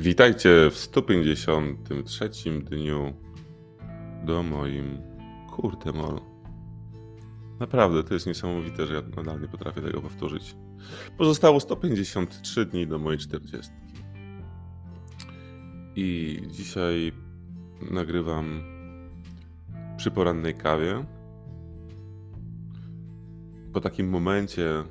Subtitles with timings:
[0.00, 2.30] Witajcie w 153
[2.60, 3.12] dniu
[4.24, 4.98] do moim
[5.50, 6.20] kurde mol.
[7.58, 10.56] Naprawdę, to jest niesamowite, że ja nadal nie potrafię tego powtórzyć.
[11.18, 13.72] Pozostało 153 dni do mojej 40.
[15.96, 17.12] I dzisiaj
[17.90, 18.62] nagrywam
[19.96, 21.04] przy porannej kawie.
[23.72, 24.84] Po takim momencie,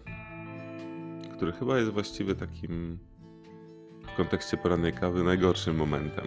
[1.36, 3.00] który chyba jest właściwie takim
[4.19, 6.25] kontekście porannej kawy najgorszym momentem.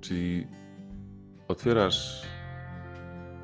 [0.00, 0.46] Czyli
[1.48, 2.26] otwierasz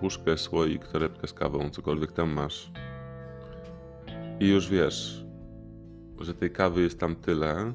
[0.01, 2.73] puszkę, słoik, torebkę z kawą, cokolwiek tam masz
[4.41, 5.25] i już wiesz,
[6.21, 7.73] że tej kawy jest tam tyle,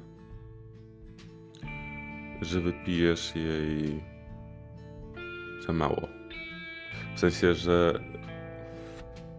[2.42, 4.04] że wypijesz jej
[5.68, 6.08] za mało.
[7.16, 8.00] W sensie, że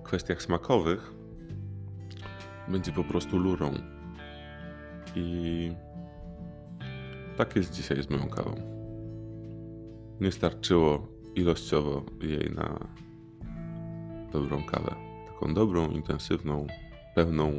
[0.01, 1.13] w kwestiach smakowych
[2.69, 3.98] będzie po prostu lurą.
[5.19, 5.73] I
[7.37, 8.55] tak jest dzisiaj z moją kawą.
[10.21, 12.89] Nie starczyło ilościowo jej na
[14.33, 14.95] dobrą kawę.
[15.27, 16.67] Taką dobrą, intensywną,
[17.15, 17.53] pełną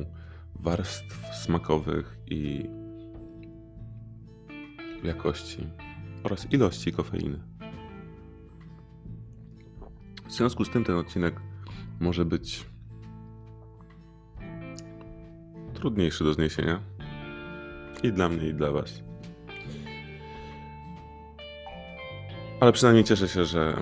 [0.56, 2.70] warstw smakowych i
[5.04, 5.68] jakości
[6.24, 7.40] oraz ilości kofeiny.
[10.28, 11.42] W związku z tym ten odcinek
[12.00, 12.66] może być
[15.74, 16.99] trudniejszy do zniesienia
[18.04, 19.04] i dla mnie, i dla Was.
[22.60, 23.76] Ale przynajmniej cieszę się, że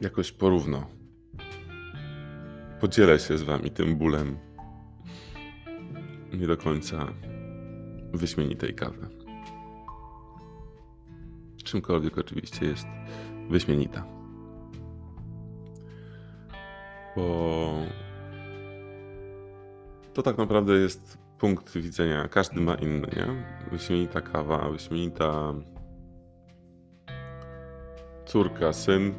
[0.00, 0.86] jakoś porówno
[2.80, 4.38] podzielę się z Wami tym bólem
[6.32, 7.06] nie do końca
[8.12, 9.08] wyśmienitej kawy.
[11.64, 12.86] Czymkolwiek oczywiście jest
[13.50, 14.06] wyśmienita.
[17.16, 17.74] Bo
[20.14, 22.28] to tak naprawdę jest punkt widzenia.
[22.28, 23.26] Każdy ma inny, nie?
[23.70, 25.54] Wyśmienita kawa, wyśmienita
[28.26, 29.14] córka, syn.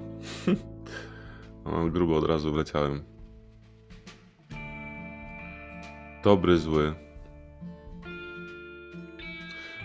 [1.66, 3.03] o, grubo od razu wleciałem.
[6.23, 6.95] Dobry, zły.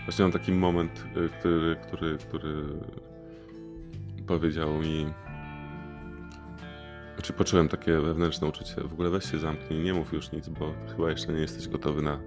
[0.05, 2.63] Właśnie mam taki moment, y, który, który, który
[4.27, 5.05] powiedział mi.
[7.15, 8.75] Znaczy poczułem takie wewnętrzne uczucie.
[8.81, 12.01] W ogóle weź się zamknij, nie mów już nic, bo chyba jeszcze nie jesteś gotowy
[12.01, 12.19] na,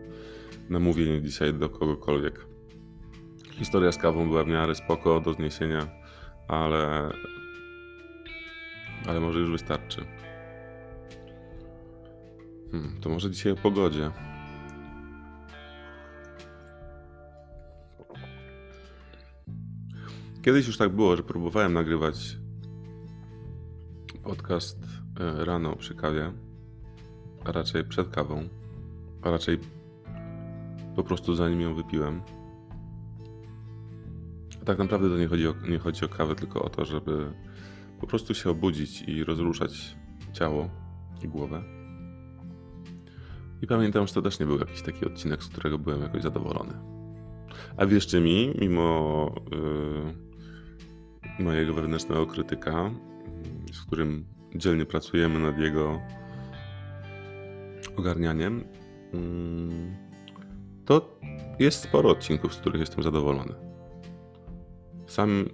[0.68, 2.46] na mówienie dzisiaj do kogokolwiek.
[3.50, 5.86] Historia z kawą była w miarę spoko do zniesienia,
[6.48, 7.10] ale
[9.06, 10.04] ale może już wystarczy.
[12.70, 14.10] Hmm, to może dzisiaj o pogodzie.
[20.42, 22.36] Kiedyś już tak było, że próbowałem nagrywać
[24.24, 24.78] podcast
[25.20, 26.32] e, rano przy kawie,
[27.44, 28.48] a raczej przed kawą,
[29.22, 29.58] a raczej
[30.96, 32.22] po prostu zanim ją wypiłem.
[34.62, 37.32] A tak naprawdę to nie chodzi, o, nie chodzi o kawę, tylko o to, żeby
[38.00, 39.96] po prostu się obudzić i rozruszać
[40.32, 40.68] ciało
[41.22, 41.62] i głowę.
[43.62, 46.72] I pamiętam, że to też nie był jakiś taki odcinek, z którego byłem jakoś zadowolony.
[47.76, 49.34] A wierzcie mi, mimo
[51.38, 52.90] yy, mojego wewnętrznego krytyka,
[53.74, 54.24] z którym
[54.54, 56.00] dzielnie pracujemy nad jego
[57.96, 58.64] ogarnianiem,
[59.12, 60.04] yy,
[60.84, 61.18] to
[61.58, 63.54] jest sporo odcinków, z których jestem zadowolony.
[65.06, 65.44] Sam,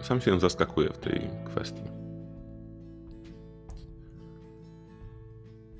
[0.00, 1.82] sam się zaskakuję w tej kwestii.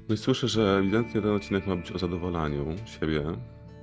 [0.08, 3.22] No i słyszę, że ewidentnie ten odcinek ma być o zadowolaniu siebie,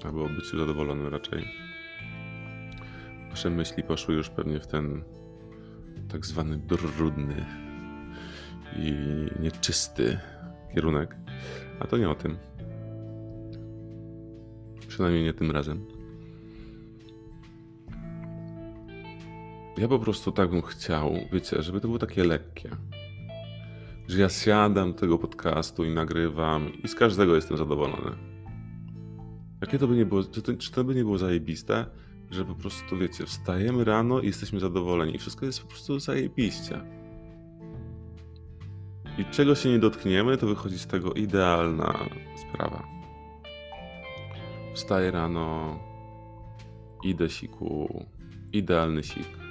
[0.05, 1.45] albo o byciu zadowolonym raczej.
[3.29, 5.03] Nasze myśli poszły już pewnie w ten
[6.11, 7.45] tak zwany brudny
[8.77, 8.93] i
[9.39, 10.19] nieczysty
[10.73, 11.15] kierunek.
[11.79, 12.37] A to nie o tym.
[14.87, 15.85] Przynajmniej nie tym razem.
[19.77, 22.69] Ja po prostu tak bym chciał, wiecie, żeby to było takie lekkie.
[24.07, 28.11] Że ja siadam tego podcastu i nagrywam i z każdego jestem zadowolony.
[29.61, 31.85] Jakie to by nie było, czy to, czy to by nie było zajebiste,
[32.31, 37.02] że po prostu, wiecie, wstajemy rano i jesteśmy zadowoleni i wszystko jest po prostu zajebiście.
[39.17, 42.83] I czego się nie dotkniemy, to wychodzi z tego idealna sprawa.
[44.73, 45.79] Wstaję rano,
[47.03, 48.05] idę siku,
[48.53, 49.43] idealny sik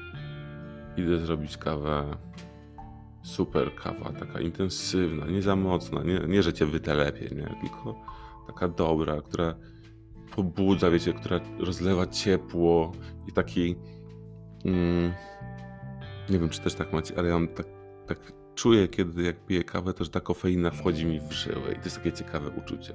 [0.96, 2.16] idę zrobić kawę.
[3.22, 7.94] Super kawa, taka intensywna, nie za mocna, nie, nie że cię wytelepie, nie, tylko
[8.46, 9.54] taka dobra, która
[10.36, 12.92] pobudza, wiecie, która rozlewa ciepło
[13.28, 13.76] i taki.
[14.64, 15.12] Mm,
[16.30, 17.66] nie wiem, czy też tak macie, ale ja mam tak,
[18.06, 21.76] tak czuję, kiedy jak piję kawę, to że ta kofeina wchodzi mi w żyły i
[21.76, 22.94] to jest takie ciekawe uczucie.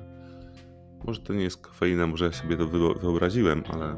[1.05, 2.67] Może to nie jest kofeina, może ja sobie to
[3.01, 3.95] wyobraziłem, ale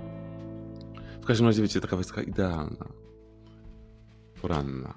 [1.22, 2.86] w każdym razie, wiecie, taka jest taka idealna.
[4.42, 4.94] Poranna.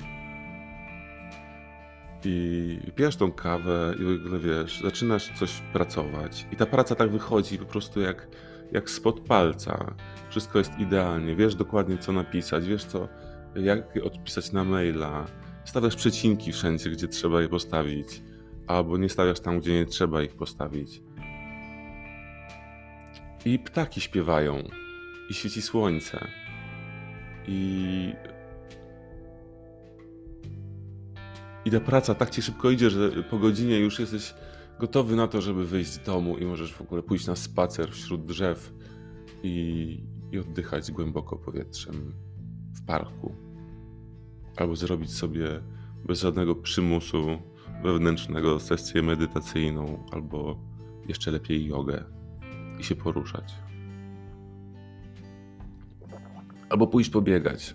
[2.24, 6.46] I pijesz tą kawę i w ogóle wiesz, zaczynasz coś pracować.
[6.52, 8.28] I ta praca tak wychodzi po prostu jak,
[8.72, 9.94] jak spod palca.
[10.30, 11.36] Wszystko jest idealnie.
[11.36, 13.08] Wiesz dokładnie, co napisać, wiesz, co,
[13.54, 15.26] jak odpisać na maila.
[15.64, 18.22] Stawiasz przecinki wszędzie, gdzie trzeba je postawić,
[18.66, 21.02] albo nie stawiasz tam, gdzie nie trzeba ich postawić.
[23.44, 24.62] I ptaki śpiewają,
[25.30, 26.28] i świeci słońce.
[27.48, 28.12] I
[31.64, 34.34] I ta praca tak ci szybko idzie, że po godzinie już jesteś
[34.80, 38.24] gotowy na to, żeby wyjść z domu i możesz w ogóle pójść na spacer wśród
[38.24, 38.72] drzew
[39.42, 39.98] i,
[40.32, 42.14] i oddychać głęboko powietrzem
[42.74, 43.51] w parku.
[44.56, 45.60] Albo zrobić sobie
[46.06, 47.38] bez żadnego przymusu
[47.82, 50.58] wewnętrznego sesję medytacyjną, albo
[51.08, 52.04] jeszcze lepiej jogę
[52.80, 53.54] i się poruszać.
[56.70, 57.74] Albo pójść pobiegać,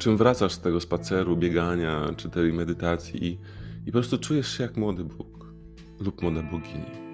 [0.00, 3.38] czym wracasz z tego spaceru, biegania czy tej medytacji i,
[3.82, 5.54] i po prostu czujesz się jak młody Bóg
[6.00, 7.09] lub młoda bogini.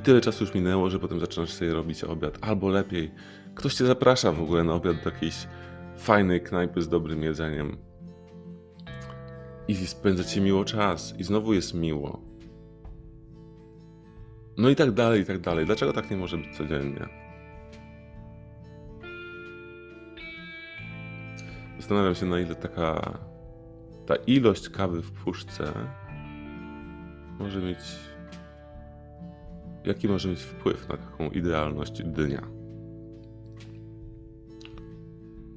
[0.00, 2.38] I tyle czasu już minęło, że potem zaczynasz sobie robić obiad.
[2.40, 3.10] Albo lepiej,
[3.54, 5.46] ktoś cię zaprasza w ogóle na obiad do jakiejś
[5.98, 7.76] fajnej knajpy z dobrym jedzeniem.
[9.68, 11.14] I spędzacie miło czas.
[11.18, 12.20] I znowu jest miło.
[14.56, 15.66] No i tak dalej, i tak dalej.
[15.66, 17.08] Dlaczego tak nie może być codziennie?
[21.78, 23.18] Zastanawiam się, na ile taka
[24.06, 25.72] ta ilość kawy w puszce
[27.38, 28.09] może mieć.
[29.84, 32.42] Jaki może mieć wpływ na taką idealność dnia?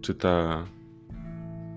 [0.01, 0.65] Czy ta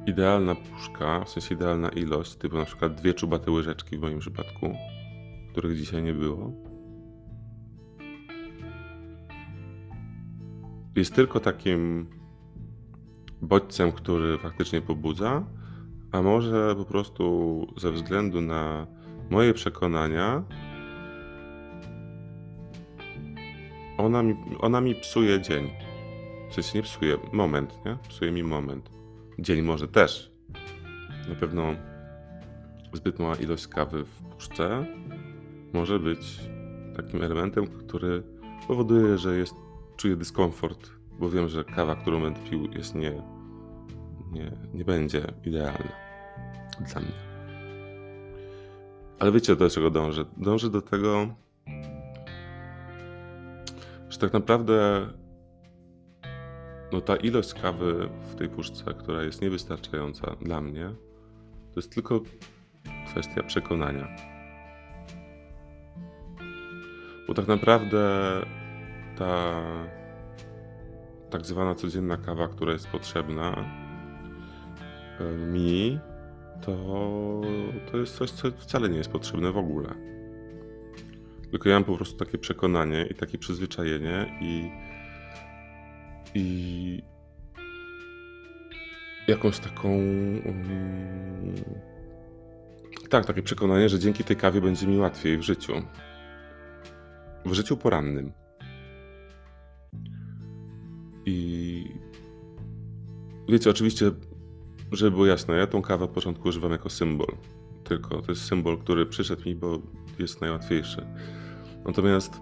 [0.06, 4.75] idealna puszka, w sensie idealna ilość, typu na przykład dwie czubate łyżeczki w moim przypadku,
[5.52, 6.52] których dzisiaj nie było,
[10.96, 12.06] jest tylko takim
[13.42, 15.46] bodźcem, który faktycznie pobudza,
[16.12, 18.87] a może po prostu ze względu na
[19.31, 20.44] moje przekonania
[23.98, 25.70] ona mi, ona mi psuje dzień.
[26.50, 27.96] W sensie nie psuje, moment, nie?
[28.08, 28.90] Psuje mi moment.
[29.38, 30.32] Dzień może też.
[31.28, 31.75] Na pewno
[32.93, 34.87] zbyt mała ilość kawy w puszce
[35.72, 36.40] może być
[36.96, 38.22] takim elementem, który
[38.69, 39.54] powoduje, że jest,
[39.96, 43.22] czuję dyskomfort bo wiem, że kawa, którą będę pił, jest nie,
[44.32, 45.92] nie, nie będzie idealna
[46.81, 47.12] dla mnie.
[49.19, 50.25] Ale wiecie, do czego dążę?
[50.37, 51.26] Dążę do tego,
[54.08, 55.06] że tak naprawdę
[56.93, 60.91] no ta ilość kawy w tej puszce, która jest niewystarczająca dla mnie,
[61.75, 62.20] to jest tylko
[63.11, 64.08] kwestia przekonania.
[67.29, 68.32] Bo tak naprawdę
[69.17, 69.62] ta
[71.31, 73.64] tak zwana codzienna kawa, która jest potrzebna
[75.37, 75.99] mi,
[76.62, 76.76] to,
[77.93, 80.15] to jest coś, co wcale nie jest potrzebne w ogóle.
[81.50, 84.70] Tylko ja mam po prostu takie przekonanie i takie przyzwyczajenie i,
[86.34, 87.02] i
[89.28, 89.88] jakąś taką.
[89.88, 91.54] Um,
[93.11, 95.73] tak, takie przekonanie, że dzięki tej kawie będzie mi łatwiej w życiu.
[97.44, 98.32] W życiu porannym.
[101.26, 101.85] I
[103.49, 104.11] wiecie, oczywiście,
[104.92, 107.37] żeby było jasne, ja tą kawę od początku używam jako symbol.
[107.85, 109.82] Tylko to jest symbol, który przyszedł mi, bo
[110.18, 111.06] jest najłatwiejszy.
[111.85, 112.40] Natomiast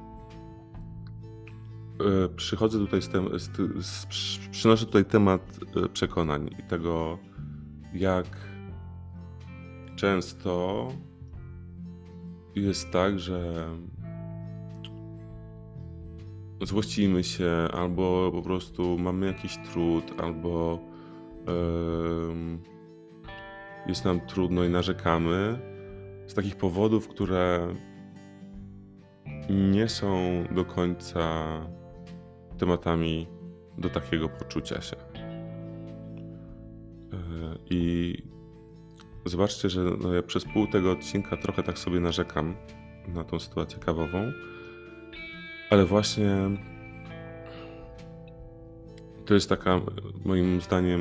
[2.00, 3.50] e, przychodzę tutaj z, tem, z,
[3.87, 4.07] z,
[4.50, 7.19] przynoszę tutaj temat e, przekonań i tego,
[7.95, 8.26] jak
[9.97, 10.88] często
[12.54, 13.69] jest tak, że
[16.62, 20.78] złościmy się, albo po prostu mamy jakiś trud, albo
[21.47, 22.59] yy,
[23.87, 25.59] jest nam trudno i narzekamy
[26.26, 27.75] z takich powodów, które
[29.50, 31.50] nie są do końca
[32.59, 33.26] tematami
[33.78, 34.97] do takiego poczucia się.
[37.12, 38.14] Yy, I
[39.25, 42.57] zobaczcie, że no ja przez pół tego odcinka trochę tak sobie narzekam
[43.09, 44.33] na tą sytuację kawową
[45.71, 46.31] ale właśnie
[49.25, 49.81] to jest taka,
[50.25, 51.00] moim zdaniem,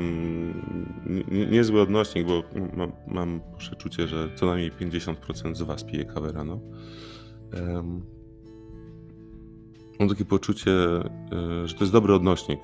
[1.50, 2.42] niezły odnośnik, bo
[3.06, 6.60] mam, przeczucie, że co najmniej 50% z Was pije kawę rano.
[7.52, 8.02] Um,
[10.00, 12.60] mam takie poczucie, e, że to jest dobry odnośnik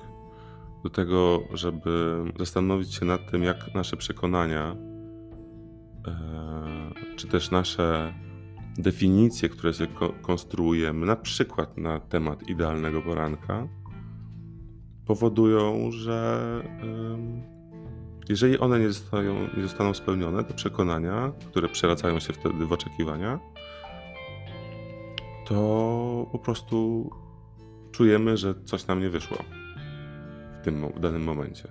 [0.83, 4.75] do tego, żeby zastanowić się nad tym, jak nasze przekonania,
[6.07, 8.13] e, czy też nasze
[8.77, 9.89] definicje, które sobie
[10.21, 13.67] konstruujemy, na przykład na temat idealnego poranka,
[15.11, 16.39] powodują, że
[18.29, 23.39] jeżeli one nie zostają, nie zostaną spełnione, te przekonania, które przeradzają się wtedy w oczekiwania,
[25.45, 27.09] to po prostu
[27.91, 29.37] czujemy, że coś nam nie wyszło
[30.61, 31.67] w tym w danym momencie.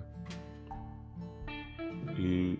[2.17, 2.57] I,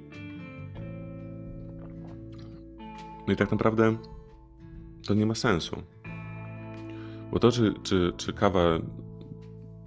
[3.28, 3.98] no i tak naprawdę
[5.08, 5.84] to nie ma sensu.
[7.32, 8.62] Bo to, czy, czy, czy kawa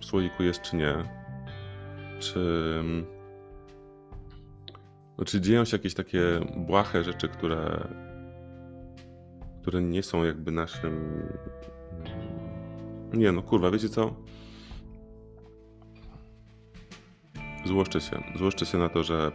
[0.04, 0.94] słoiku jest, czy nie,
[2.18, 2.40] czy,
[5.18, 6.20] no, czy dzieją się jakieś takie
[6.56, 7.88] błahe rzeczy, które,
[9.62, 11.22] które nie są jakby naszym.
[13.12, 14.14] Nie no, kurwa, wiecie co?
[17.66, 18.22] Złoszczę się.
[18.36, 19.32] Złoszczę się na to, że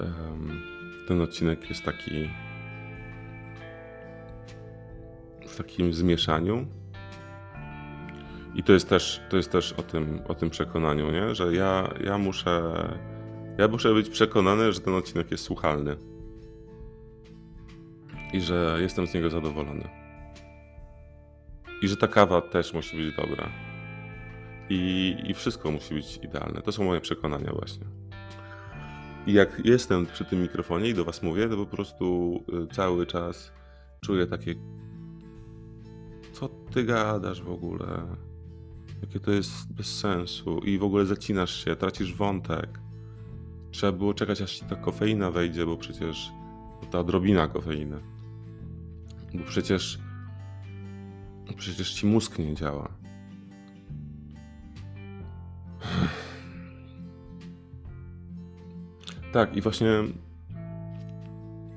[0.00, 0.62] um,
[1.08, 2.30] ten odcinek jest taki
[5.48, 6.66] w takim zmieszaniu.
[8.54, 11.34] I to jest też, to jest też o, tym, o tym przekonaniu, nie?
[11.34, 12.62] że ja, ja, muszę,
[13.58, 15.96] ja muszę być przekonany, że ten odcinek jest słuchalny
[18.32, 19.88] i że jestem z niego zadowolony.
[21.82, 23.48] I że ta kawa też musi być dobra.
[24.70, 26.62] I, I wszystko musi być idealne.
[26.62, 27.86] To są moje przekonania, właśnie.
[29.26, 33.06] I jak jestem przy tym mikrofonie i do Was mówię, to po prostu y, cały
[33.06, 33.52] czas
[34.00, 34.54] czuję takie
[36.32, 37.86] co ty gadasz w ogóle?
[39.02, 42.80] Jakie to jest bez sensu i w ogóle zacinasz się, tracisz wątek.
[43.70, 46.32] Trzeba było czekać, aż ci ta kofeina wejdzie, bo przecież
[46.90, 48.00] ta odrobina kofeiny.
[49.34, 49.98] Bo przecież
[51.56, 52.88] przecież ci mózg nie działa.
[59.32, 59.88] Tak, i właśnie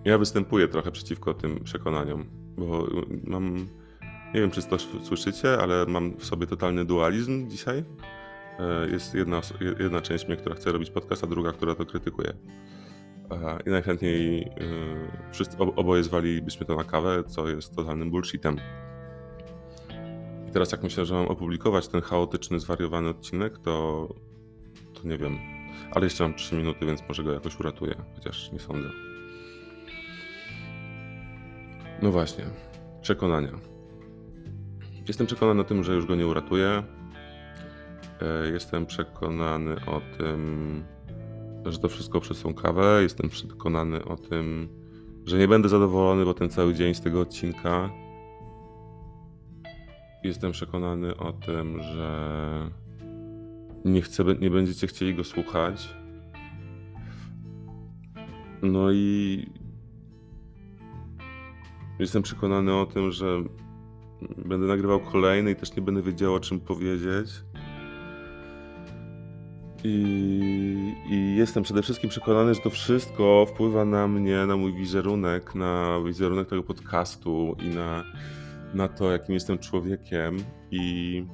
[0.05, 2.25] ja występuję trochę przeciwko tym przekonaniom,
[2.57, 2.88] bo
[3.24, 3.67] mam
[4.34, 7.84] nie wiem, czy to słyszycie, ale mam w sobie totalny dualizm dzisiaj.
[8.60, 9.41] E, jest jedna,
[9.79, 12.34] jedna część mnie, która chce robić podcast, a druga, która to krytykuje.
[13.31, 14.51] E, I najchętniej e,
[15.31, 18.57] wszyscy, oboje zwalilibyśmy to na kawę, co jest totalnym bullshitem.
[20.50, 24.07] I teraz jak myślę, że mam opublikować ten chaotyczny, zwariowany odcinek, to,
[24.93, 25.38] to nie wiem.
[25.91, 28.89] Ale jeszcze mam 3 minuty, więc może go jakoś uratuję, chociaż nie sądzę.
[32.01, 32.46] No właśnie,
[33.01, 33.76] przekonania.
[35.08, 36.84] Jestem przekonany o tym, że już go nie uratuję.
[38.22, 40.84] E, jestem przekonany o tym,
[41.66, 43.00] że to wszystko przez tą kawę.
[43.02, 44.70] Jestem przekonany o tym,
[45.26, 47.90] że nie będę zadowolony bo ten cały dzień z tego odcinka.
[50.24, 52.70] Jestem przekonany o tym, że
[53.86, 55.96] nie, chcę, nie będziecie chcieli go słuchać.
[58.62, 59.46] No i
[62.00, 63.44] jestem przekonany o tym, że
[64.38, 67.29] Będę nagrywał kolejny i też nie będę wiedział o czym powiedzieć.
[69.83, 75.55] I, I, jestem przede wszystkim przekonany, że to wszystko wpływa na mnie, na mój wizerunek,
[75.55, 78.03] na wizerunek tego podcastu i na,
[78.74, 80.38] na to, jakim jestem człowiekiem.
[80.71, 81.25] I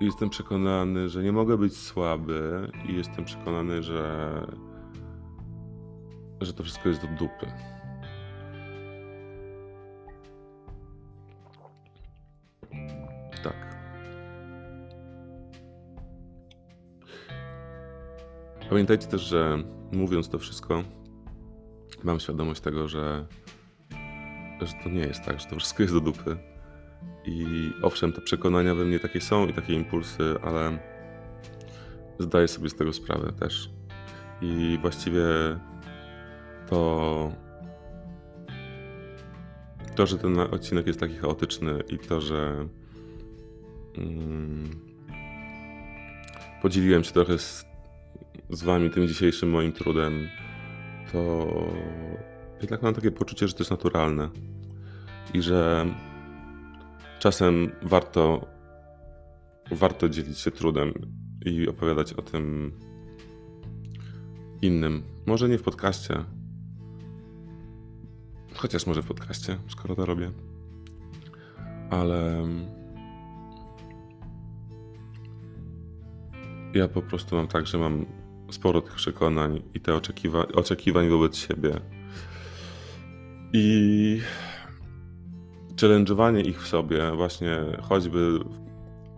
[0.00, 4.46] jestem przekonany, że nie mogę być słaby, i jestem przekonany, że,
[6.40, 7.46] że to wszystko jest do dupy.
[18.68, 19.58] Pamiętajcie też, że
[19.92, 20.84] mówiąc to wszystko,
[22.04, 23.26] mam świadomość tego, że,
[24.60, 26.36] że to nie jest tak, że to wszystko jest do dupy.
[27.24, 27.46] I
[27.82, 30.78] owszem, te przekonania we mnie takie są i takie impulsy, ale
[32.18, 33.70] zdaję sobie z tego sprawę też.
[34.40, 35.24] I właściwie
[36.70, 37.32] to,
[39.94, 42.68] to, że ten odcinek jest taki chaotyczny i to, że
[43.98, 44.70] mm,
[46.62, 47.68] podzieliłem się trochę z
[48.50, 50.28] z wami tym dzisiejszym moim trudem,
[51.12, 51.48] to
[52.60, 54.28] jednak mam takie poczucie, że to jest naturalne
[55.34, 55.86] i że
[57.18, 58.46] czasem warto,
[59.70, 60.92] warto dzielić się trudem
[61.46, 62.72] i opowiadać o tym
[64.62, 65.02] innym.
[65.26, 66.24] Może nie w podcaście,
[68.54, 70.30] chociaż może w podcaście, skoro to robię,
[71.90, 72.48] ale
[76.74, 78.06] ja po prostu mam tak, że mam
[78.50, 81.80] sporo tych przekonań i te oczekiwa oczekiwań wobec siebie.
[83.52, 84.20] I
[85.80, 88.38] challenge'owanie ich w sobie, właśnie choćby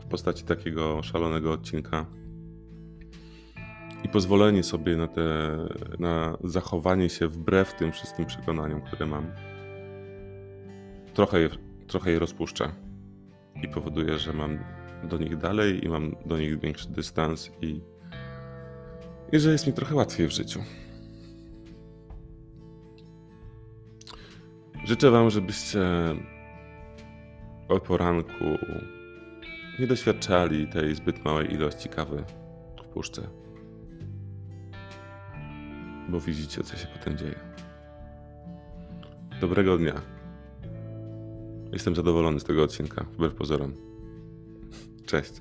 [0.00, 2.06] w postaci takiego szalonego odcinka
[4.04, 5.56] i pozwolenie sobie na, te,
[5.98, 9.26] na zachowanie się wbrew tym wszystkim przekonaniom, które mam,
[11.14, 11.48] trochę je,
[11.86, 12.72] trochę je rozpuszcza
[13.62, 14.58] i powoduje, że mam
[15.04, 17.80] do nich dalej i mam do nich większy dystans i,
[19.32, 20.60] i że jest mi trochę łatwiej w życiu.
[24.84, 25.80] Życzę Wam, żebyście
[27.68, 28.44] o poranku
[29.80, 32.24] nie doświadczali tej zbyt małej ilości kawy
[32.82, 33.28] w puszce.
[36.08, 37.38] Bo widzicie, co się potem dzieje.
[39.40, 40.00] Dobrego dnia.
[41.72, 43.74] Jestem zadowolony z tego odcinka, wbrew pozorom.
[45.06, 45.32] Cześć.